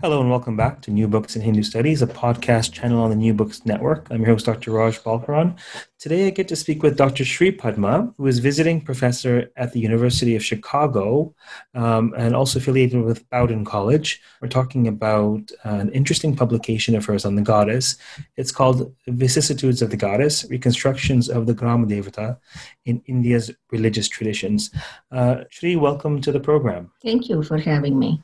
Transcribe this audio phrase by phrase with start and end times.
[0.00, 3.16] Hello and welcome back to New Books in Hindu Studies, a podcast channel on the
[3.16, 4.06] New Books Network.
[4.12, 4.70] I'm your host, Dr.
[4.70, 5.58] Raj Balkaran.
[5.98, 7.24] Today I get to speak with Dr.
[7.24, 11.34] Sri Padma, who is visiting professor at the University of Chicago
[11.74, 14.22] um, and also affiliated with Bowdoin College.
[14.40, 17.96] We're talking about an interesting publication of hers on the goddess.
[18.36, 22.38] It's called Vicissitudes of the Goddess Reconstructions of the Grama Devata
[22.84, 24.70] in India's Religious Traditions.
[25.10, 26.92] Uh, Sri, welcome to the program.
[27.02, 28.22] Thank you for having me.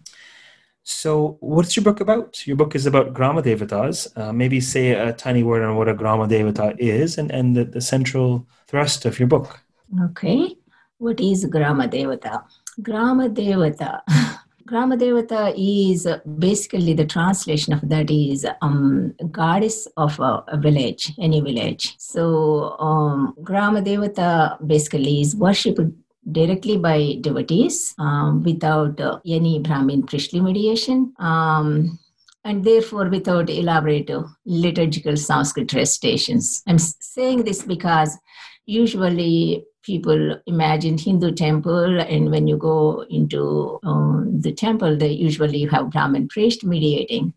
[0.84, 2.46] So, what's your book about?
[2.46, 4.06] Your book is about Grama Devatas.
[4.18, 7.64] Uh, maybe say a tiny word on what a Grama Devata is and, and the,
[7.64, 9.60] the central thrust of your book.
[10.10, 10.54] Okay.
[10.98, 12.44] What is Grama Devata?
[12.82, 14.02] Grama Devata.
[14.66, 16.06] Grama Devata is
[16.38, 21.94] basically the translation of that is um, goddess of a, a village, any village.
[21.98, 25.80] So um, Grama Devata basically is worshipped
[26.32, 31.12] directly by devotees um, without uh, any Brahmin priestly mediation.
[31.18, 31.98] Um,
[32.44, 36.62] and therefore, without elaborate uh, liturgical Sanskrit recitations.
[36.66, 38.18] I'm saying this because
[38.66, 45.64] usually people imagine Hindu temple, and when you go into um, the temple, they usually
[45.66, 47.32] have Brahmin priest mediating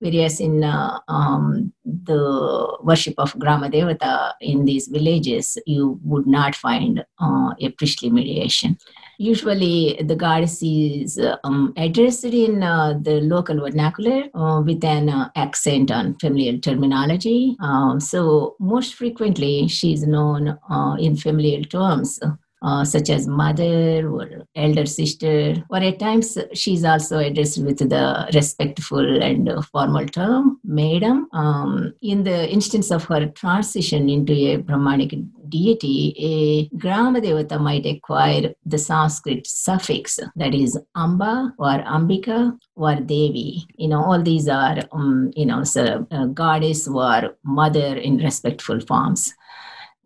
[0.00, 6.54] whereas in uh, um, the worship of Grama Devata in these villages, you would not
[6.54, 8.76] find uh, a priestly mediation.
[9.18, 15.30] Usually, the goddess is um, addressed in uh, the local vernacular uh, with an uh,
[15.34, 17.56] accent on familial terminology.
[17.60, 20.56] Um, so, most frequently, she is known
[21.00, 22.20] in familial terms
[22.62, 28.28] uh, such as mother or elder sister, or at times she's also addressed with the
[28.34, 31.28] respectful and formal term, madam.
[31.32, 35.14] Um, in the instance of her transition into a Brahmanic
[35.48, 42.96] deity, a Grama Devata might acquire the Sanskrit suffix that is Amba or Ambika or
[42.96, 43.66] Devi.
[43.76, 48.80] You know, all these are, um, you know, so, uh, goddess or mother in respectful
[48.80, 49.32] forms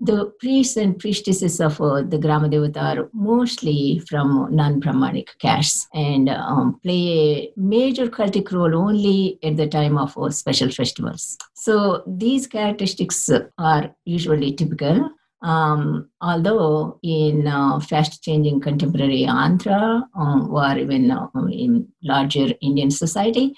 [0.05, 6.81] the priests and priestesses of uh, the Gramadevata are mostly from non-Brahmanic castes and um,
[6.83, 11.39] play a major cultic role only at the time of uh, special festivals.
[11.55, 15.11] So these characteristics are usually typical.
[15.43, 23.55] Um, although in uh, fast-changing contemporary Andhra um, or even uh, in larger Indian society,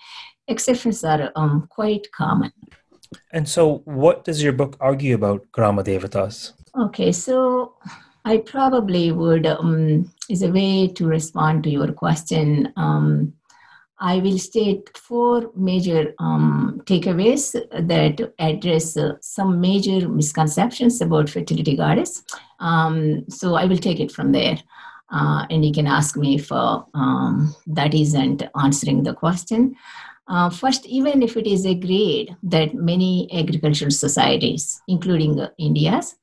[0.46, 2.52] exceptions are um, quite common.
[3.32, 6.52] And so, what does your book argue about Grama Devatas?
[6.78, 7.74] Okay, so
[8.24, 12.72] I probably would, um, is a way to respond to your question.
[12.76, 13.34] Um,
[14.00, 21.76] I will state four major um, takeaways that address uh, some major misconceptions about fertility
[21.76, 22.22] goddess.
[22.60, 24.58] Um, so I will take it from there.
[25.10, 29.76] Uh, and you can ask me if um, that isn't answering the question.
[30.26, 36.16] Uh, first, even if it is agreed that many agricultural societies, including India's,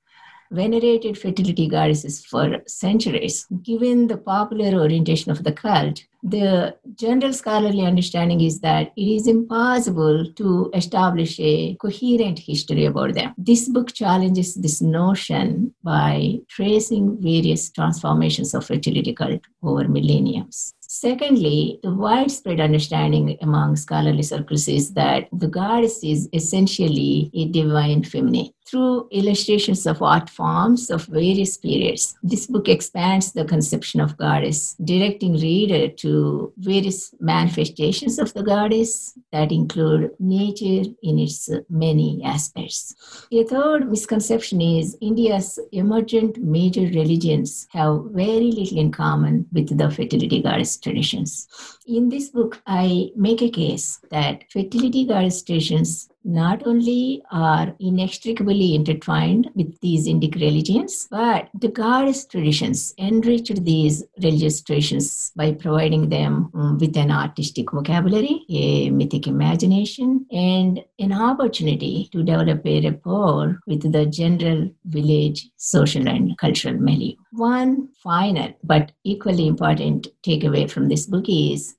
[0.52, 7.82] venerated fertility goddesses for centuries, given the popular orientation of the cult, the general scholarly
[7.86, 13.34] understanding is that it is impossible to establish a coherent history about them.
[13.38, 20.74] This book challenges this notion by tracing various transformations of fertility cult over millenniums.
[20.94, 28.04] Secondly, the widespread understanding among scholarly circles is that the goddess is essentially a divine
[28.04, 28.50] feminine.
[28.68, 34.76] Through illustrations of art forms of various periods, this book expands the conception of goddess,
[34.84, 42.96] directing reader to various manifestations of the goddess that include nature in its many aspects.
[43.32, 49.90] A third misconception is India's emergent major religions have very little in common with the
[49.90, 51.48] fertility goddess traditions.
[51.88, 58.76] In this book, I make a case that fertility goddess traditions not only are inextricably
[58.76, 66.10] intertwined with these Indic religions, but the goddess traditions enriched these religious traditions by providing
[66.10, 72.82] them um, with an artistic vocabulary, a mythic imagination, and an opportunity to develop a
[72.82, 77.14] rapport with the general village social and cultural milieu.
[77.32, 81.76] One final but equally important takeaway from this book is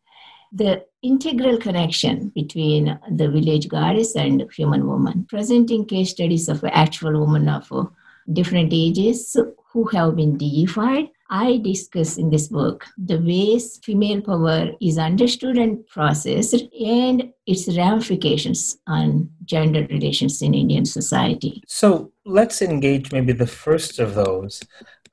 [0.52, 7.20] the integral connection between the village goddess and human woman, presenting case studies of actual
[7.20, 7.90] women of
[8.32, 9.36] different ages
[9.72, 11.08] who have been deified.
[11.30, 17.74] I discuss in this book the ways female power is understood and processed and its
[17.74, 21.62] ramifications on gender relations in Indian society.
[21.66, 24.62] So let's engage maybe the first of those.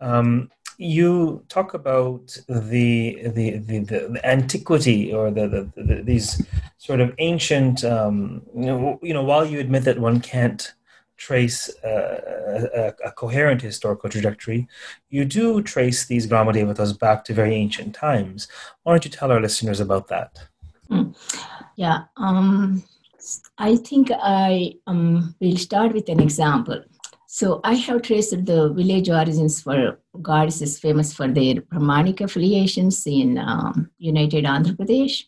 [0.01, 0.49] Um,
[0.81, 5.45] you talk about the the the, the antiquity or the,
[5.75, 6.41] the, the, these
[6.77, 10.73] sort of ancient um, you know you know while you admit that one can't
[11.17, 14.65] trace a, a, coherent historical trajectory,
[15.09, 18.47] you do trace these Gramadevatas back to very ancient times.
[18.83, 20.39] Why don't you tell our listeners about that?
[20.89, 21.13] Mm.
[21.75, 22.83] Yeah, um,
[23.57, 26.81] I think I um, will start with an example.
[27.31, 33.37] So I have traced the village origins for goddesses famous for their Brahmanic affiliations in
[33.37, 35.25] um, United Andhra Pradesh,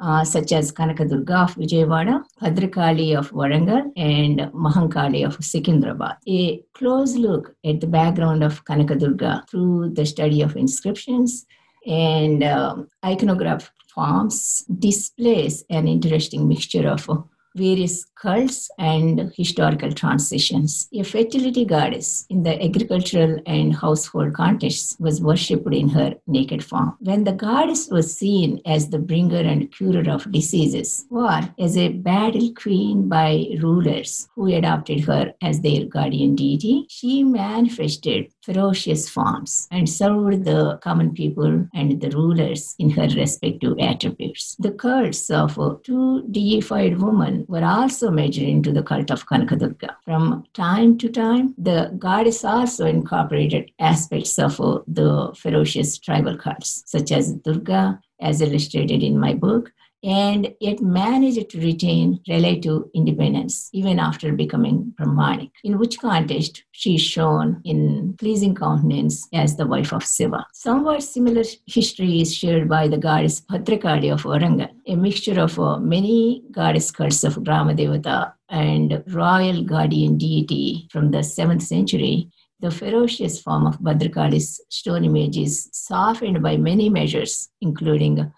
[0.00, 6.16] uh, such as Kanakadurga of Vijayawada, Bhadrakali of Warangal, and Mahankali of Secunderabad.
[6.26, 11.44] A close look at the background of Kanakadurga through the study of inscriptions
[11.86, 17.06] and um, iconograph forms displays an interesting mixture of
[17.54, 20.88] various cults and historical transitions.
[20.94, 26.96] A fertility goddess in the agricultural and household contexts was worshipped in her naked form.
[27.00, 31.88] When the goddess was seen as the bringer and curer of diseases, or as a
[31.90, 33.30] battle queen by
[33.60, 40.78] rulers who adopted her as their guardian deity, she manifested ferocious forms and served the
[40.82, 44.56] common people and the rulers in her respective attributes.
[44.58, 49.96] The cults of two deified women were also merged into the cult of Kanakadurga.
[50.04, 56.82] From time to time, the goddess also incorporated aspects of uh, the ferocious tribal cults,
[56.86, 59.72] such as Durga, as illustrated in my book,
[60.04, 66.96] and it managed to retain relative independence even after becoming Brahmanic, in which context she
[66.96, 70.46] is shown in pleasing countenance as the wife of Shiva.
[70.52, 75.78] Somewhat similar history is shared by the goddess Bhadrakali of Warangal, a mixture of uh,
[75.78, 82.30] many goddess cults of Devata and royal guardian deity from the 7th century
[82.60, 88.32] the ferocious form of Bhadrakali's stone image is softened by many measures, including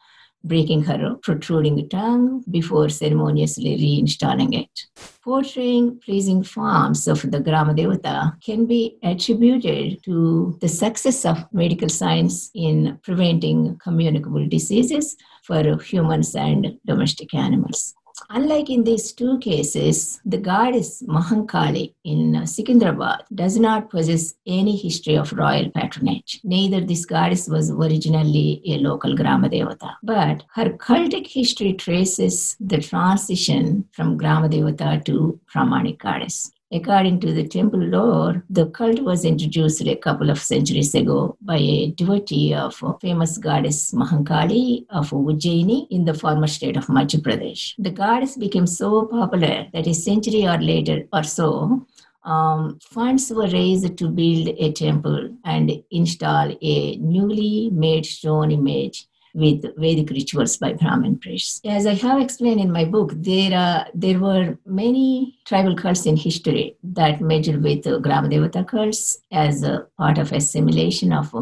[0.47, 4.87] breaking her protruding tongue before ceremoniously reinstalling it.
[5.23, 12.51] Portraying pleasing forms of the Gramadevata can be attributed to the success of medical science
[12.55, 17.95] in preventing communicable diseases for humans and domestic animals.
[18.31, 24.77] Unlike in these two cases, the goddess Mahankali in uh, Secunderabad does not possess any
[24.77, 26.41] history of royal patronage.
[26.43, 32.79] Neither this goddess was originally a local Grama Devata, but her cultic history traces the
[32.79, 36.51] transition from Grama Devata to Brahmanic goddess.
[36.73, 41.59] According to the temple lore, the cult was introduced a couple of centuries ago by
[41.59, 47.21] a devotee of a famous goddess Mahankali of Ujjaini in the former state of Madhya
[47.21, 47.75] Pradesh.
[47.79, 51.87] The goddess became so popular that a century or later or so,
[52.25, 59.07] um, funds were raised to build a temple and install a newly made stone image
[59.37, 61.61] with Vedic rituals by Brahmin priests.
[61.65, 66.17] As I have explained in my book, there are there were many tribal cults in
[66.17, 71.35] history that measured with the Gramadevata cults as a part of assimilation of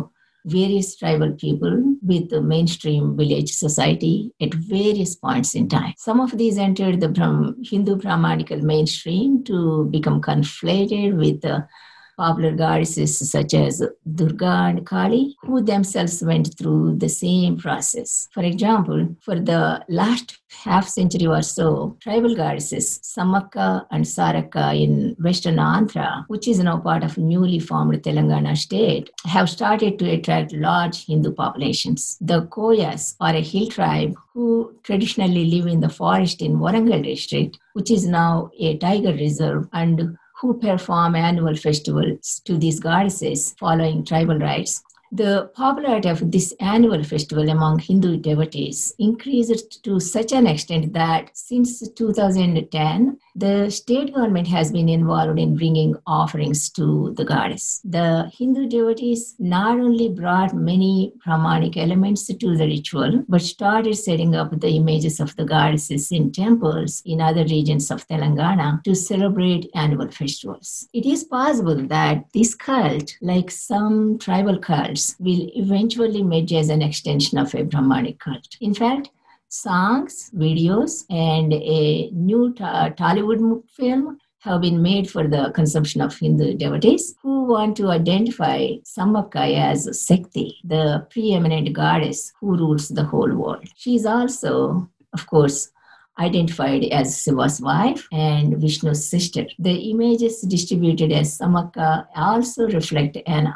[0.46, 5.94] various tribal people with the mainstream village society at various points in time.
[5.96, 11.66] Some of these entered the Hindu Brahmanical mainstream to become conflated with the
[12.16, 13.82] popular goddesses such as
[14.14, 18.28] Durga and Kali, who themselves went through the same process.
[18.32, 25.16] For example, for the last half century or so, tribal goddesses Samakka and Saraka in
[25.18, 30.52] western Andhra, which is now part of newly formed Telangana state, have started to attract
[30.52, 32.16] large Hindu populations.
[32.20, 37.58] The Koyas are a hill tribe who traditionally live in the forest in Warangal district,
[37.72, 44.04] which is now a tiger reserve and who perform annual festivals to these goddesses following
[44.04, 44.82] tribal rites.
[45.12, 51.30] The popularity of this annual festival among Hindu devotees increased to such an extent that
[51.36, 57.80] since 2010, the state government has been involved in bringing offerings to the goddess.
[57.84, 64.34] The Hindu devotees not only brought many Brahmanic elements to the ritual, but started setting
[64.36, 69.70] up the images of the goddesses in temples in other regions of Telangana to celebrate
[69.74, 70.88] annual festivals.
[70.92, 76.82] It is possible that this cult, like some tribal cults, will eventually merge as an
[76.82, 78.56] extension of a Brahmanic cult.
[78.60, 79.10] In fact,
[79.54, 86.16] songs, videos, and a new ta- Tollywood film have been made for the consumption of
[86.18, 93.04] Hindu devotees who want to identify Samakka as Shakti, the preeminent goddess who rules the
[93.04, 93.64] whole world.
[93.76, 95.70] She is also, of course,
[96.18, 99.46] identified as Shiva's wife and Vishnu's sister.
[99.58, 103.52] The images distributed as Samakka also reflect an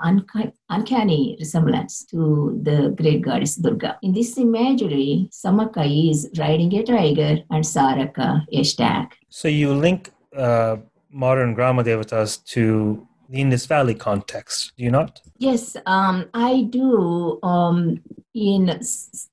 [0.69, 3.99] uncanny resemblance to the great goddess Durga.
[4.03, 9.15] In this imagery, Samakka is riding a tiger and Saraka a stag.
[9.29, 10.77] So you link uh,
[11.11, 15.21] modern Grama Devatas to the Indus Valley context, do you not?
[15.37, 17.39] Yes, um, I do.
[17.43, 18.01] Um,
[18.39, 18.81] in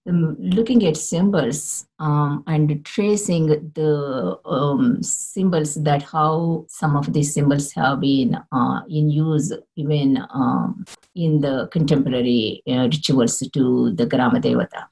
[0.07, 7.33] um, looking at symbols um, and tracing the um, symbols that how some of these
[7.33, 10.85] symbols have been uh, in use even um,
[11.15, 14.87] in the contemporary uh, rituals to the Grama Devata.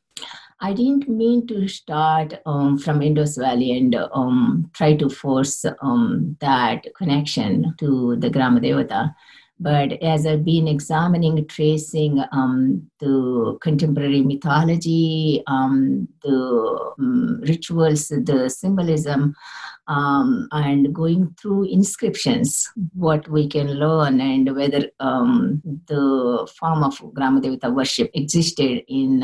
[0.61, 6.37] I didn't mean to start um, from Indus Valley and um, try to force um,
[6.39, 9.13] that connection to the Grama Devata.
[9.63, 18.49] But as I've been examining, tracing um, the contemporary mythology, um, the um, rituals, the
[18.49, 19.33] symbolism,
[19.87, 26.99] um, and going through inscriptions, what we can learn and whether um, the form of
[26.99, 29.23] Gramadevata worship existed in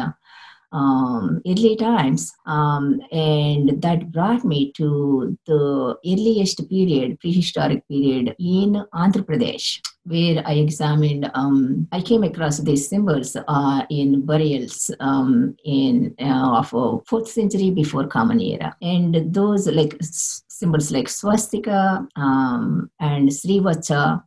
[0.72, 2.32] um, early times.
[2.46, 10.42] Um, and that brought me to the earliest period, prehistoric period in Andhra Pradesh, where
[10.46, 16.74] I examined, um, I came across these symbols uh, in burials um, in uh, of
[16.74, 24.24] uh, fourth century before Common Era, and those like symbols like swastika um, and Srivatsa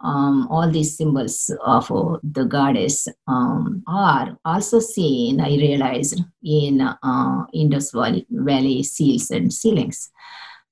[0.00, 6.80] um, all these symbols of uh, the goddess um, are also seen, I realized, in
[6.80, 10.10] uh, Indus Valley seals and ceilings.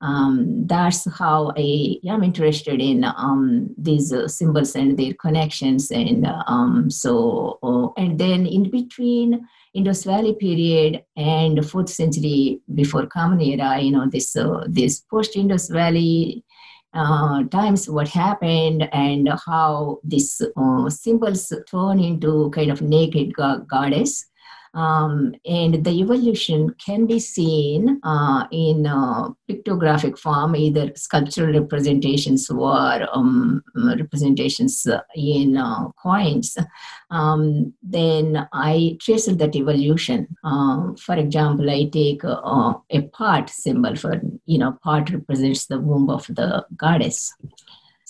[0.05, 5.91] Um, that's how I am interested in um, these uh, symbols and their connections.
[5.91, 13.07] And um, so, uh, and then in between Indus Valley period and fourth century before
[13.07, 16.45] Common Era, you know, this uh, this post Indus Valley
[16.93, 24.27] uh, times what happened and how these uh, symbols turn into kind of naked goddess
[24.75, 32.51] um, and the evolution can be seen uh, in uh, pictographic form, either sculptural representations
[32.51, 33.63] or um,
[33.99, 36.57] representations in uh, coins.
[37.11, 40.37] Um, then I trace that evolution.
[40.43, 45.79] Um, for example, I take uh, a part symbol for, you know, part represents the
[45.81, 47.33] womb of the goddess.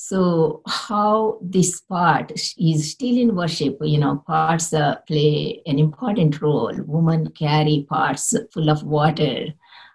[0.07, 6.43] So, how this part is still in worship, you know, parts uh, play an important
[6.43, 6.75] role.
[6.87, 9.47] Women carry parts full of water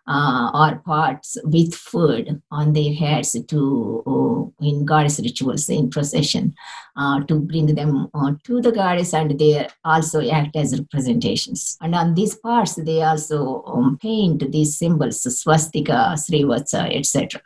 [0.07, 6.55] uh, or parts with food on their heads to uh, in goddess rituals in procession
[6.97, 11.77] uh, to bring them uh, to the goddess, and they also act as representations.
[11.81, 17.43] And on these parts, they also um, paint these symbols, swastika, srivatsa, etc.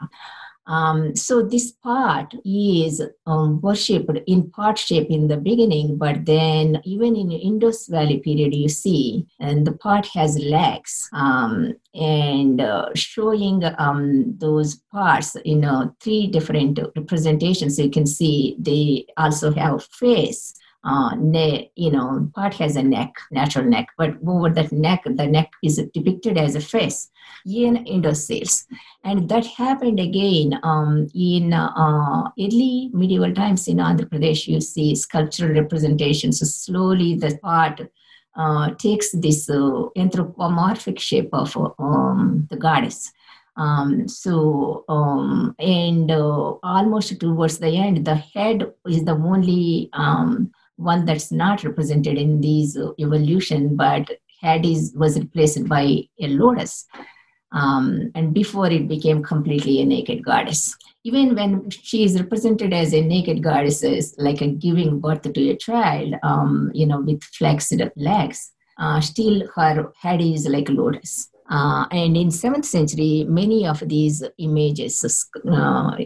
[0.68, 6.82] Um, so this part is um, worshipped in part shape in the beginning, but then
[6.86, 12.90] even in Indus Valley period, you see, and the part has legs um, and uh,
[12.96, 17.80] showing um, those parts in know, three different representations.
[17.80, 20.54] You can see they also have face
[20.84, 25.28] uh, ne- you know, part has a neck, natural neck, but over that neck, the
[25.28, 27.10] neck is depicted as a face
[27.46, 28.66] in Indus seals.
[29.04, 34.48] And that happened again um, in uh, early medieval times in Andhra Pradesh.
[34.48, 36.40] You see sculptural representations.
[36.40, 37.82] So slowly, the part
[38.36, 43.12] uh, takes this uh, anthropomorphic shape of um, the goddess.
[43.56, 50.52] Um, so, um, and uh, almost towards the end, the head is the only um,
[50.78, 54.10] one that's not represented in these uh, evolution, but
[54.42, 56.86] Hades was replaced by a lotus.
[57.52, 60.76] Um, and before it became completely a naked goddess.
[61.04, 65.58] Even when she is represented as a naked goddess, like a giving birth to a
[65.58, 71.30] child, um, you know, with flexed legs, uh, still her head is like a lotus.
[71.50, 75.98] Uh, and in 7th century, many of these images, uh,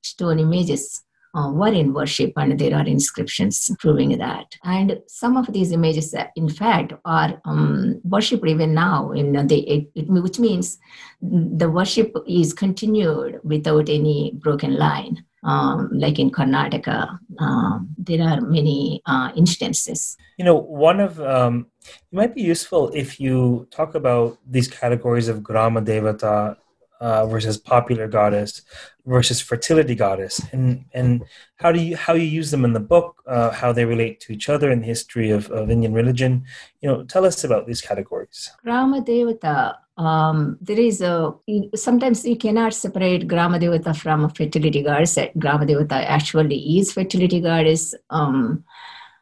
[0.00, 1.02] stone images,
[1.34, 4.56] uh, were in worship, and there are inscriptions proving that.
[4.64, 9.58] And some of these images, uh, in fact, are um, worshipped even now, in the,
[9.60, 10.78] it, it, which means
[11.22, 15.24] the worship is continued without any broken line.
[15.42, 20.18] Um, like in Karnataka, um, there are many uh, instances.
[20.36, 25.28] You know, one of um, it might be useful if you talk about these categories
[25.28, 26.56] of Grama Devata
[27.00, 28.62] uh, versus popular goddess
[29.06, 31.24] versus fertility goddess, and and
[31.56, 34.32] how do you how you use them in the book, uh, how they relate to
[34.32, 36.44] each other in the history of, of Indian religion.
[36.80, 38.50] You know, tell us about these categories.
[38.62, 39.76] Grama Devata.
[39.96, 41.34] Um, there is a
[41.74, 45.18] sometimes you cannot separate Grama Devata from fertility goddess.
[45.38, 47.94] Grama Devata actually is fertility goddess.
[48.10, 48.64] Um,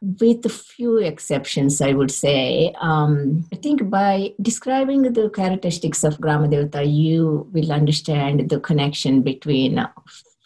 [0.01, 2.73] with a few exceptions, I would say.
[2.79, 9.21] Um, I think by describing the characteristics of Grama Devata, you will understand the connection
[9.21, 9.85] between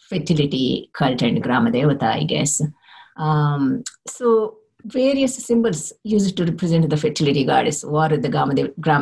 [0.10, 2.62] fertility cult and Grama Devata, I guess.
[3.17, 8.53] Um, so, various symbols used to represent the fertility goddess or the Grama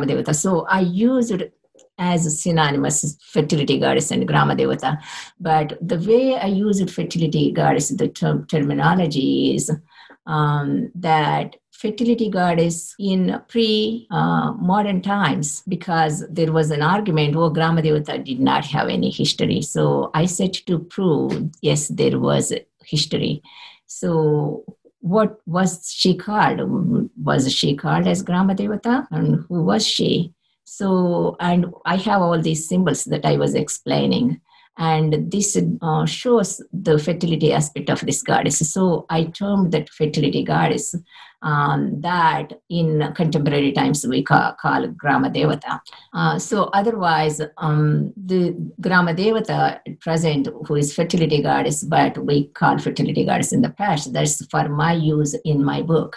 [0.06, 0.34] Devata.
[0.34, 1.54] So, I used it
[1.98, 4.98] as synonymous fertility goddess and Grama Devata.
[5.40, 9.70] But the way I used fertility goddess, the term, terminology is
[10.26, 17.50] um, that fertility goddess in pre uh, modern times because there was an argument oh
[17.50, 19.60] grama devata did not have any history.
[19.62, 22.52] So i said to prove yes there was
[22.84, 23.42] history.
[23.86, 24.64] So
[25.00, 27.10] what was she called?
[27.16, 30.32] Was she called as grama devata and who was she?
[30.64, 34.40] So and i have all these symbols that i was explaining
[34.78, 38.58] and this uh, shows the fertility aspect of this goddess.
[38.72, 40.94] So I termed that fertility goddess
[41.42, 45.80] um, that in contemporary times we call, call Grama Devata.
[46.12, 52.78] Uh, so otherwise, um, the Grama Devata present, who is fertility goddess, but we call
[52.78, 54.12] fertility goddess in the past.
[54.12, 56.16] That's for my use in my book.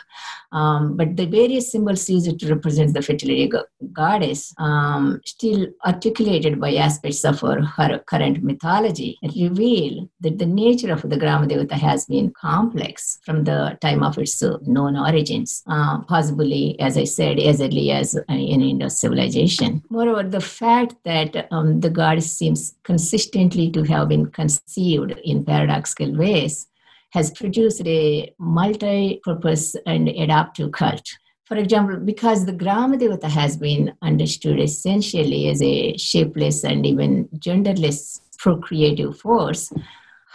[0.51, 3.51] Um, but the various symbols used to represent the fertility
[3.91, 10.93] goddess, um, still articulated by aspects of her, her current mythology, reveal that the nature
[10.93, 16.01] of the Grama Devata has been complex from the time of its known origins, uh,
[16.01, 19.81] possibly, as I said, as early as in Indus civilization.
[19.89, 26.11] Moreover, the fact that um, the goddess seems consistently to have been conceived in paradoxical
[26.15, 26.67] ways
[27.11, 31.07] has produced a multi-purpose and adaptive cult.
[31.45, 37.29] For example, because the Grama Devata has been understood essentially as a shapeless and even
[37.37, 39.71] genderless procreative force,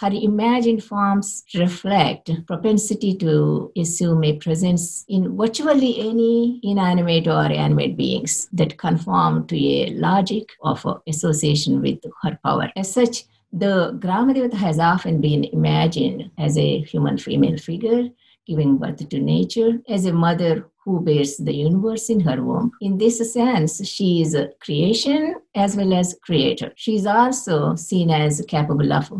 [0.00, 7.96] her imagined forms reflect propensity to assume a presence in virtually any inanimate or animate
[7.98, 12.70] beings that conform to a logic of association with her power.
[12.76, 18.08] As such, the Gramadevata has often been imagined as a human female figure
[18.46, 22.72] giving birth to nature, as a mother who bears the universe in her womb.
[22.80, 26.72] In this sense, she is a creation as well as creator.
[26.74, 29.12] She is also seen as capable of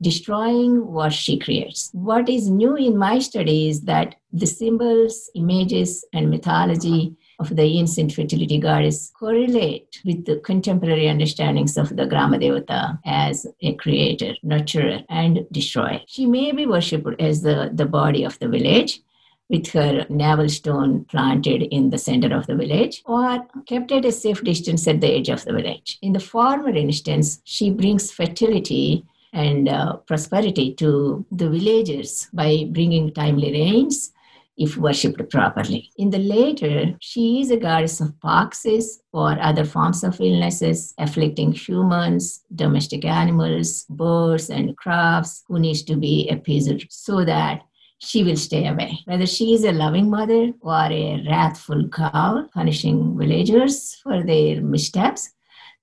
[0.00, 1.90] destroying what she creates.
[1.92, 7.62] What is new in my study is that the symbols, images, and mythology of the
[7.62, 14.34] ancient fertility goddess correlate with the contemporary understandings of the Grama Devata as a creator,
[14.44, 16.00] nurturer, and destroyer.
[16.06, 19.00] She may be worshipped as the, the body of the village,
[19.48, 24.12] with her navel stone planted in the center of the village or kept at a
[24.12, 25.98] safe distance at the edge of the village.
[26.02, 33.12] In the former instance, she brings fertility and uh, prosperity to the villagers by bringing
[33.12, 34.12] timely rains
[34.58, 35.90] if worshipped properly.
[35.96, 41.52] In the later, she is a goddess of poxes or other forms of illnesses afflicting
[41.52, 47.62] humans, domestic animals, birds, and crops who needs to be appeased so that
[47.98, 48.98] she will stay away.
[49.06, 55.30] Whether she is a loving mother or a wrathful cow punishing villagers for their missteps,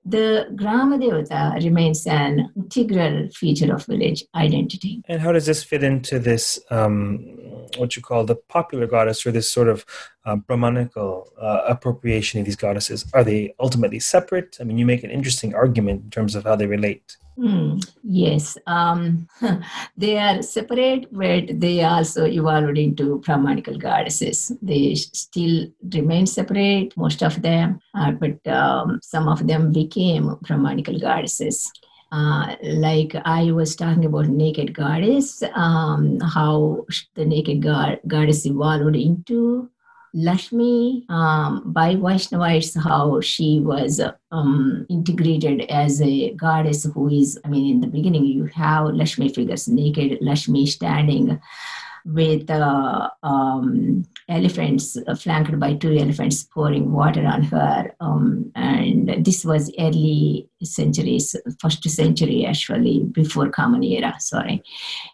[0.05, 5.01] the Grama Devata remains an integral feature of village identity.
[5.07, 7.17] And how does this fit into this, um,
[7.77, 9.83] what you call the popular goddess, or this sort of
[10.25, 13.05] uh, Brahmanical uh, appropriation of these goddesses?
[13.13, 14.57] Are they ultimately separate?
[14.61, 17.17] I mean, you make an interesting argument in terms of how they relate.
[17.37, 19.27] Mm, yes, um,
[19.97, 24.53] they are separate, but they also evolved into Brahmanical goddesses.
[24.61, 30.97] They still remain separate, most of them, uh, but um, some of them became Brahmanical
[30.97, 31.69] goddesses.
[32.09, 38.95] Uh, like I was talking about naked goddess, um, how the naked god- goddess evolved
[38.95, 39.69] into
[40.15, 43.99] Lakshmi um, by Vaishnavites, how she was
[44.31, 49.29] um, integrated as a goddess who is, I mean, in the beginning, you have Lakshmi
[49.29, 51.39] figures, naked Lakshmi standing
[52.05, 57.93] with uh, um, elephants uh, flanked by two elephants pouring water on her.
[57.99, 64.63] Um, and this was early centuries, first century actually, before Common Era, sorry.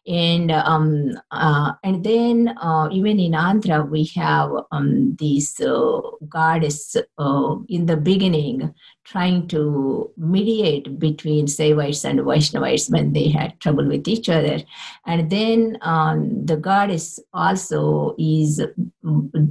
[0.08, 6.96] And um, uh, and then uh, even in Andhra, we have um, these uh, goddess
[7.18, 13.88] uh, in the beginning trying to mediate between Saivites and Vaishnavites when they had trouble
[13.88, 14.60] with each other.
[15.06, 18.62] And then um, the goddess also is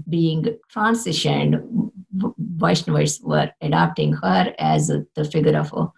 [0.09, 1.70] being transitioned.
[2.61, 5.91] Vaishnavites were adopting her as the figure of a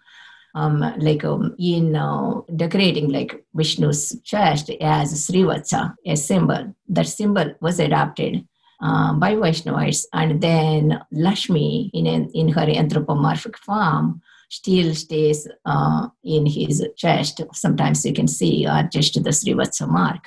[0.55, 6.75] um, like um, in uh, decorating like Vishnu's chest as Srivatsa, a symbol.
[6.89, 8.47] That symbol was adopted
[8.81, 14.21] uh, by Vaishnavites, and then Lakshmi, in, in her anthropomorphic form,
[14.59, 17.41] still stays uh, in his chest.
[17.53, 20.23] Sometimes you can see uh, just the Srivatsa mark.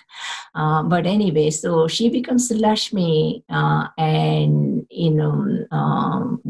[0.55, 6.41] Uh, but anyway, so she becomes Lakshmi uh, and, you know, um,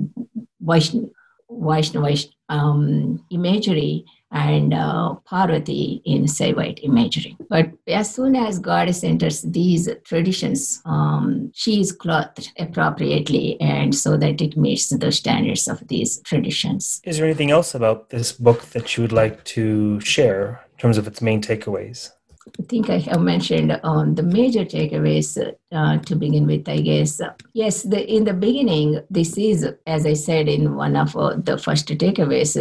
[0.65, 1.11] Vaishnav,
[1.51, 2.17] Vaishnava
[2.49, 7.37] um, imagery and uh, Parvati in Saivite imagery.
[7.49, 14.17] But as soon as goddess enters these traditions, um, she is clothed appropriately and so
[14.17, 17.01] that it meets the standards of these traditions.
[17.05, 20.99] Is there anything else about this book that you would like to share in terms
[20.99, 22.11] of its main takeaways?
[22.59, 25.37] I think I have mentioned on the major takeaways
[25.73, 27.21] uh, to begin with, I guess.
[27.55, 31.59] Yes, the, in the beginning, this is, as I said in one of uh, the
[31.59, 32.55] first takeaways,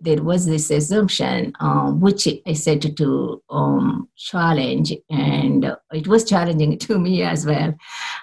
[0.00, 6.78] there was this assumption, uh, which I said to um, challenge, and it was challenging
[6.86, 7.74] to me as well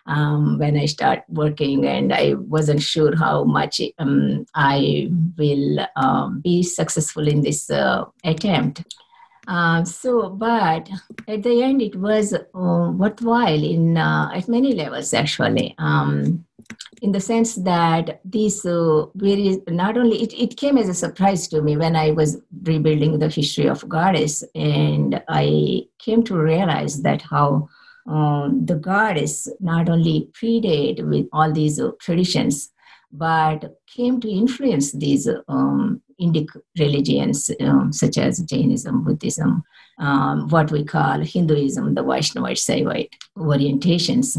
[0.06, 6.42] um, when I start working, and I wasn't sure how much um, I will um,
[6.42, 8.84] be successful in this uh, attempt.
[9.50, 10.88] Uh, so, but
[11.28, 15.74] at the end, it was uh, worthwhile in uh, at many levels actually.
[15.80, 16.46] Um,
[17.02, 21.48] in the sense that this uh, very not only it, it came as a surprise
[21.48, 27.02] to me when I was rebuilding the history of goddess, and I came to realize
[27.02, 27.70] that how
[28.06, 32.70] um, the goddess not only predate with all these traditions,
[33.12, 39.64] but came to influence these um, Indic religions um, such as Jainism, Buddhism,
[40.00, 44.38] um, what we call Hinduism, the Vaishnavite, Saivite orientations.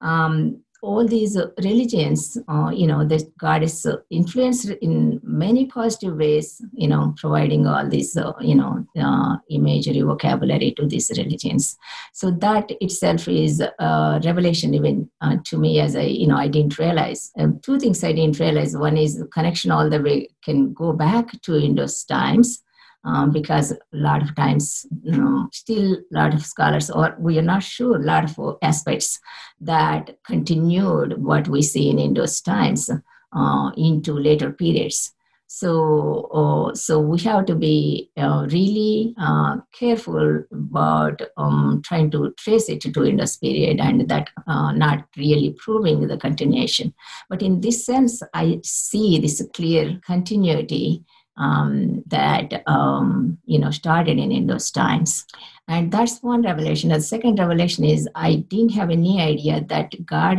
[0.00, 6.62] Um, all these religions, uh, you know, that the goddess influenced in many positive ways,
[6.72, 11.76] you know, providing all this, uh, you know, uh, imagery, vocabulary to these religions.
[12.12, 16.48] So that itself is a revelation even uh, to me as I, you know, I
[16.48, 17.32] didn't realize.
[17.62, 18.76] Two things I didn't realize.
[18.76, 22.62] One is the connection all the way can go back to Indus times
[23.04, 27.38] um, because a lot of times you know, still a lot of scholars or we
[27.38, 29.18] are not sure a lot of aspects
[29.60, 32.90] that continued what we see in Indus times
[33.32, 35.12] uh, into later periods.
[35.52, 42.32] So, uh, so we have to be uh, really uh, careful about um, trying to
[42.38, 46.94] trace it to Indus period and that uh, not really proving the continuation.
[47.28, 51.04] But in this sense, I see this clear continuity
[51.36, 55.26] um, that um, you know started in, in those times.
[55.68, 56.90] And that's one revelation.
[56.90, 60.38] The second revelation is i didn't have any idea that god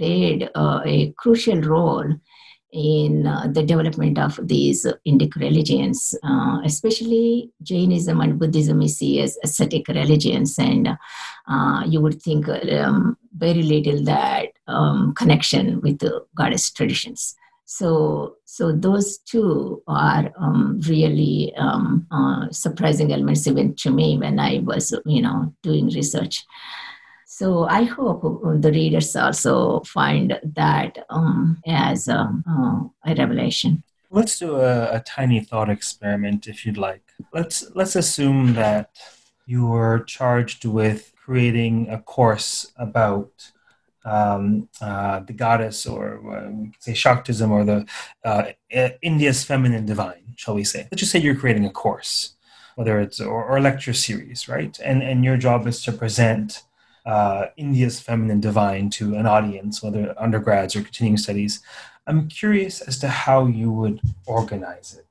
[0.00, 2.14] played uh, a crucial role
[2.72, 9.24] in uh, the development of these Indic religions, uh, especially Jainism and Buddhism is seen
[9.24, 10.88] as ascetic religions, and
[11.48, 17.34] uh, you would think um, very little that um, connection with the goddess traditions.
[17.72, 24.40] So, so those two are um, really um, uh, surprising elements even to me when
[24.40, 26.44] I was, you know, doing research.
[27.26, 28.22] So I hope
[28.60, 33.84] the readers also find that um, as a, uh, a, revelation.
[34.10, 37.04] Let's do a, a, tiny thought experiment, if you'd like.
[37.32, 38.90] Let's let's assume that
[39.46, 43.52] you are charged with creating a course about
[44.04, 47.86] um, uh, the goddess, or uh, say Shaktism, or the
[48.24, 50.88] uh, India's feminine divine, shall we say?
[50.90, 52.36] Let's just say you're creating a course,
[52.76, 54.78] whether it's or, or a lecture series, right?
[54.82, 56.62] And and your job is to present
[57.06, 61.60] uh, India's feminine divine to an audience, whether undergrads or continuing studies.
[62.06, 65.06] I'm curious as to how you would organize it.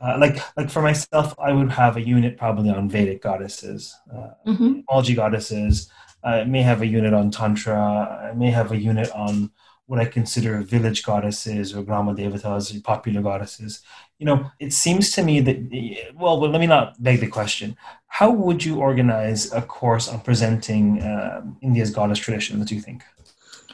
[0.00, 4.30] Uh, like like for myself, I would have a unit probably on Vedic goddesses, uh,
[4.46, 5.14] mm-hmm.
[5.14, 5.90] goddesses,
[6.26, 8.30] uh, it may have a unit on Tantra.
[8.30, 9.50] I may have a unit on
[9.86, 13.80] what I consider village goddesses or Grama Devatas or popular goddesses.
[14.20, 17.76] You know, it seems to me that, well, well let me not beg the question.
[18.06, 22.60] How would you organize a course on presenting uh, India's goddess tradition?
[22.60, 23.02] What do you think?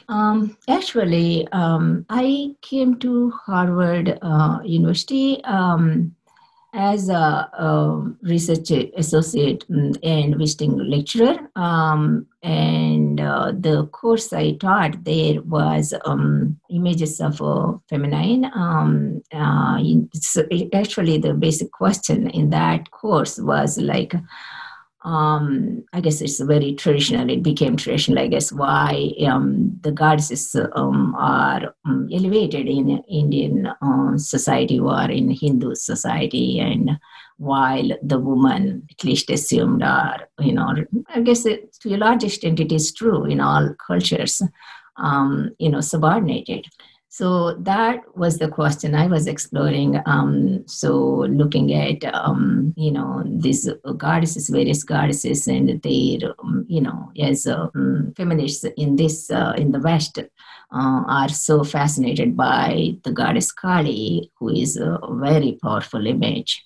[0.09, 6.15] Um, actually, um, I came to Harvard uh, University um,
[6.73, 14.53] as a, um, research associate mm, and visiting lecturer, um, and uh, the course I
[14.53, 18.45] taught there was um, images of uh, feminine.
[18.53, 19.79] Um, uh,
[20.13, 24.13] so actually, the basic question in that course was like,
[25.03, 27.29] um, I guess it's very traditional.
[27.29, 33.67] It became traditional, I guess, why um, the goddesses um, are um, elevated in Indian
[33.67, 36.99] uh, society or in Hindu society, and
[37.37, 40.73] while the woman, at least assumed, are, you know,
[41.09, 44.41] I guess it, to a large extent it is true in all cultures,
[44.97, 46.65] um, you know, subordinated.
[47.17, 49.99] So that was the question I was exploring.
[50.05, 50.93] Um, so
[51.41, 57.47] looking at um, you know these goddesses, various goddesses, and their um, you know as
[57.47, 60.25] um, feminists in this uh, in the West uh,
[60.71, 66.63] are so fascinated by the goddess Kali, who is a very powerful image.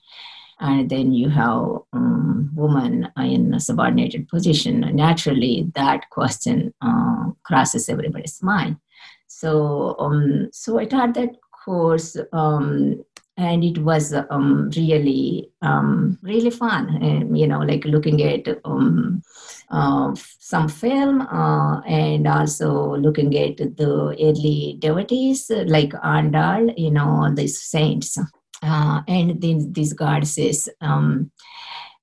[0.59, 4.81] And then you have um, woman in a subordinated position.
[4.93, 8.75] Naturally, that question uh, crosses everybody's mind.
[9.39, 13.03] So, um, so I taught that course, um,
[13.37, 17.01] and it was um, really, um, really fun.
[17.01, 19.23] And, you know, like looking at um,
[19.69, 27.31] uh, some film uh, and also looking at the early devotees like Andal, you know,
[27.33, 28.17] these saints,
[28.61, 31.31] uh, and then these goddesses, um,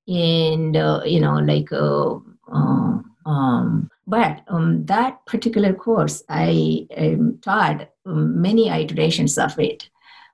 [0.09, 1.71] and uh, you know, like.
[1.73, 2.17] Uh,
[2.51, 9.91] uh, um, but um, that particular course, I um, taught many iterations of it.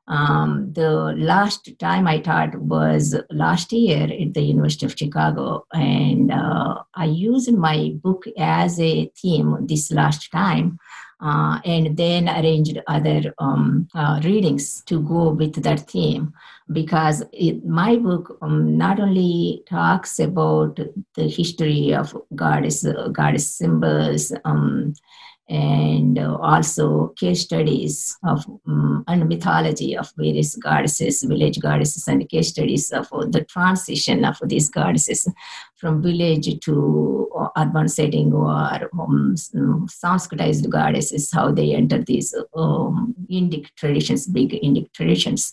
[0.07, 6.31] Um, the last time I taught was last year at the University of Chicago, and
[6.31, 10.79] uh, I used my book as a theme this last time
[11.20, 16.33] uh, and then arranged other um, uh, readings to go with that theme.
[16.72, 20.79] Because it, my book um, not only talks about
[21.14, 24.94] the history of goddess goddess symbols um,
[25.48, 32.48] and also case studies of um, and mythology of various goddesses, village goddesses, and case
[32.48, 35.28] studies of the transition of these goddesses
[35.76, 39.35] from village to uh, urban setting or um,
[39.87, 45.52] Sanskritized goddesses, how they enter these um, Indic traditions, big Indic traditions.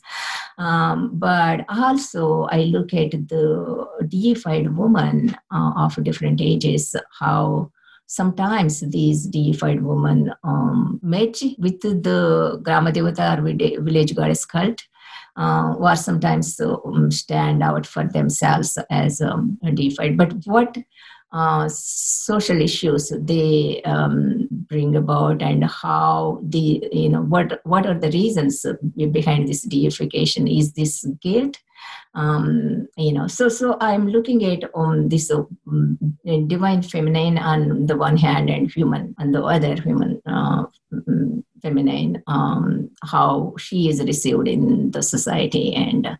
[0.57, 7.71] Um, but also, I look at the deified woman uh, of different ages, how
[8.11, 14.81] sometimes these deified women um, match with the Grama Devata or village goddess cult,
[15.37, 20.17] uh, or sometimes um, stand out for themselves as um, deified.
[20.17, 20.77] But what
[21.31, 27.97] uh, social issues they um, bring about and how the you know what what are
[27.97, 28.65] the reasons
[29.11, 30.47] behind this deification?
[30.47, 31.57] Is this guilt?
[32.13, 35.41] Um, you know so so i'm looking at um, this uh,
[36.47, 40.65] divine feminine on the one hand and human on the other human uh,
[41.61, 46.17] feminine um, how she is received in the society and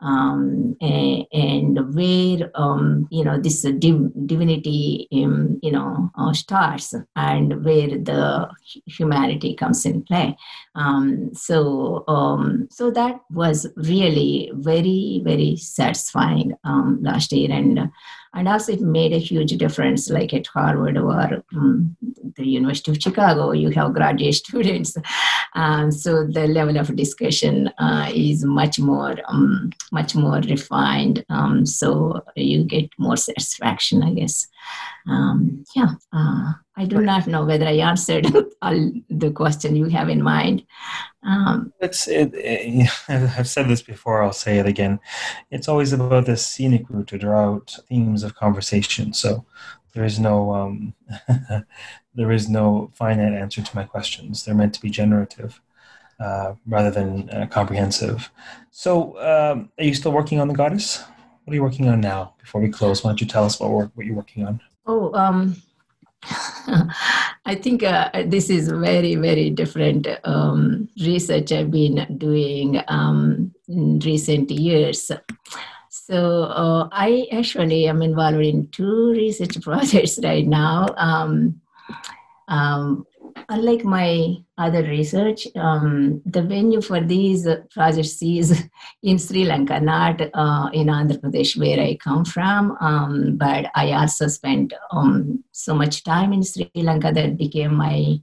[0.00, 6.94] um, and, and, where um, you know this div- divinity um, you know uh, starts
[7.14, 8.48] and where the
[8.86, 10.36] humanity comes in play.
[10.74, 17.90] Um, so um, so that was really very very satisfying um, last year and
[18.36, 21.96] and also it made a huge difference like at harvard or um,
[22.36, 24.96] the university of chicago you have graduate students.
[25.54, 31.24] Um, so the level of discussion uh, is much more um, much more refined.
[31.30, 34.46] Um, so you get more satisfaction i guess.
[35.08, 38.26] Um, yeah uh, i do not know whether i answered
[38.62, 40.64] all the question you have in mind
[41.26, 44.22] um, it's it, it, I've said this before.
[44.22, 45.00] I'll say it again.
[45.50, 49.12] It's always about the scenic route to draw out themes of conversation.
[49.12, 49.44] So
[49.92, 50.94] there is no um,
[52.14, 54.44] there is no finite answer to my questions.
[54.44, 55.60] They're meant to be generative
[56.20, 58.30] uh, rather than uh, comprehensive.
[58.70, 61.02] So um, are you still working on the goddess?
[61.44, 62.34] What are you working on now?
[62.38, 64.60] Before we close, why don't you tell us what work what you're working on?
[64.86, 65.56] Oh, um,
[67.46, 74.00] I think uh, this is very, very different um, research I've been doing um, in
[74.00, 75.10] recent years.
[75.90, 80.88] So uh, I actually am involved in two research projects right now.
[80.96, 81.60] Um,
[82.48, 83.04] um
[83.48, 88.68] unlike my other research, um, the venue for these projects is
[89.02, 92.76] in Sri Lanka, not uh, in Andhra Pradesh, where I come from.
[92.80, 98.18] Um, but I also spent um, so much time in Sri Lanka that became my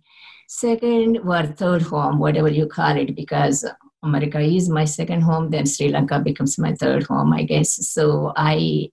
[0.48, 3.66] second or third home, whatever you call it, because
[4.04, 7.88] America is my second home, then Sri Lanka becomes my third home, I guess.
[7.88, 8.90] So I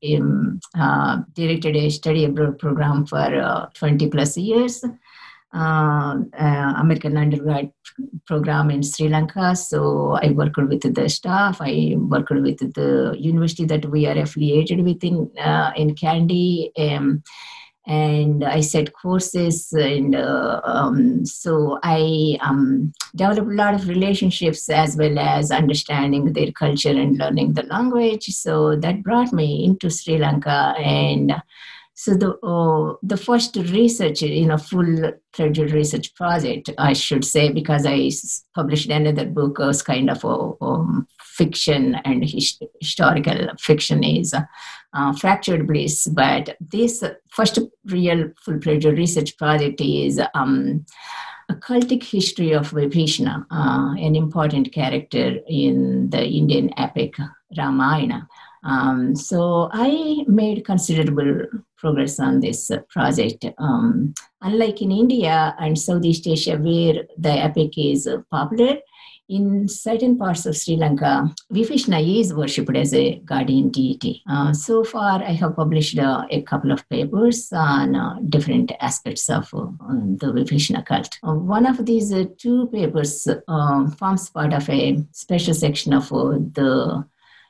[0.79, 4.85] uh, directed a study abroad program for uh, 20 plus years.
[5.53, 7.73] Uh, uh, American undergrad
[8.25, 9.57] program in Sri Lanka.
[9.57, 11.59] So I worked with the staff.
[11.61, 16.71] I worked with the university that we are affiliated with in uh, in Kandy.
[16.79, 17.25] Um,
[17.85, 24.69] and I set courses, and uh, um, so I um, developed a lot of relationships
[24.69, 28.27] as well as understanding their culture and learning the language.
[28.27, 31.33] So that brought me into Sri Lanka, and
[32.03, 37.53] so the uh, the first research, you know, full fledged research project, I should say,
[37.53, 38.11] because I
[38.55, 45.13] published another book was kind of a, um, fiction and his, historical fiction is uh,
[45.13, 46.07] Fractured Bliss.
[46.07, 50.87] But this first real full-fledged research project is um,
[51.51, 57.17] a cultic history of Vibhishana, uh, an important character in the Indian epic
[57.59, 58.27] Ramayana.
[58.63, 61.47] Um, so I made considerable
[61.79, 63.47] progress on this project.
[63.59, 68.79] Um, unlike in India and Southeast Asia, where the epic is popular,
[69.31, 74.23] in certain parts of Sri Lanka, Vibhishana is worshipped as a guardian deity.
[74.29, 79.31] Uh, so far, I have published uh, a couple of papers on uh, different aspects
[79.31, 79.69] of uh,
[80.21, 81.17] the Vibhishana cult.
[81.23, 86.09] Uh, one of these uh, two papers um, forms part of a special section of
[86.09, 87.05] the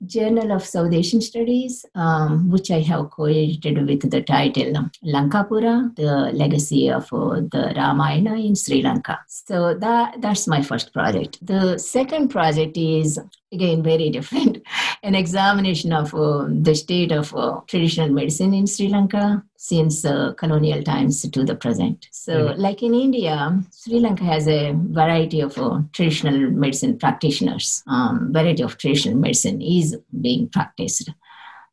[0.07, 6.31] Journal of South Asian Studies, um, which I have co-edited with the title Lankapura, the
[6.33, 9.19] legacy of uh, the Ramayana in Sri Lanka.
[9.27, 11.45] So that that's my first project.
[11.45, 13.21] The second project is
[13.53, 14.59] again very different
[15.03, 20.33] an examination of uh, the state of uh, traditional medicine in sri lanka since uh,
[20.35, 22.07] colonial times to the present.
[22.11, 22.61] So mm-hmm.
[22.61, 27.83] like in india sri lanka has a variety of uh, traditional medicine practitioners.
[27.87, 31.11] Um, variety of traditional medicine is being practiced.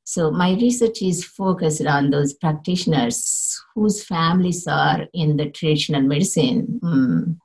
[0.03, 6.79] So my research is focused on those practitioners whose families are in the traditional medicine
[6.81, 7.41] um,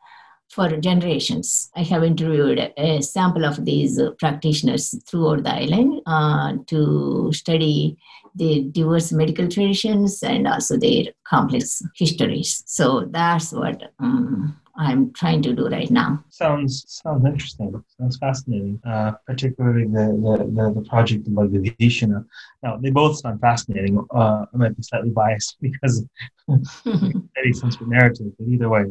[0.53, 1.71] for generations.
[1.75, 7.97] I have interviewed a sample of these practitioners throughout the island uh, to study
[8.35, 12.63] the diverse medical traditions and also their complex histories.
[12.67, 16.25] So that's what um, I'm trying to do right now.
[16.31, 17.85] Sounds sounds interesting.
[17.99, 18.81] Sounds fascinating.
[18.87, 22.25] Uh, particularly the, the, the, the, project about the Vibhishana.
[22.63, 24.03] Now they both sound fascinating.
[24.15, 26.07] Uh, I might be slightly biased because
[26.49, 28.85] any sense of narrative, but either way,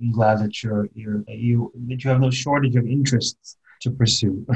[0.00, 3.90] I'm glad that you're you're that you that you have no shortage of interests to
[3.90, 4.46] pursue.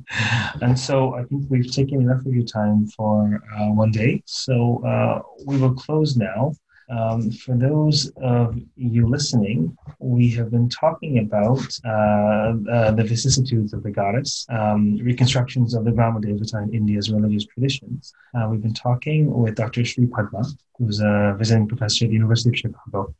[0.62, 4.22] and so I think we've taken enough of your time for uh, one day.
[4.26, 6.52] So uh, we will close now.
[6.90, 13.72] Um, for those of you listening, we have been talking about uh, uh, the vicissitudes
[13.72, 18.12] of the goddess, um, reconstructions of the Grama Devata in India's religious traditions.
[18.34, 19.84] Uh, we've been talking with Dr.
[19.84, 20.42] Sree Padma,
[20.78, 23.14] who's a visiting professor at the University of Chicago.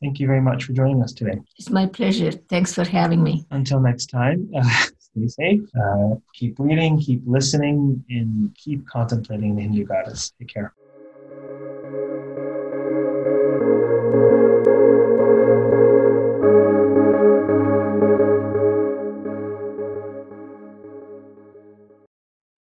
[0.00, 1.40] Thank you very much for joining us today.
[1.58, 2.30] It's my pleasure.
[2.30, 3.44] Thanks for having me.
[3.50, 4.62] Until next time, uh,
[4.98, 10.32] stay safe, uh, keep reading, keep listening, and keep contemplating the Hindu goddess.
[10.38, 10.74] Take care.